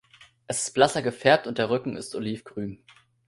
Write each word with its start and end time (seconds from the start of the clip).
Es 0.47 0.61
ist 0.63 0.73
blasser 0.73 1.03
gefärbt 1.03 1.45
und 1.45 1.59
der 1.59 1.69
Rücken 1.69 1.95
ist 1.95 2.15
olivgrün. 2.15 2.83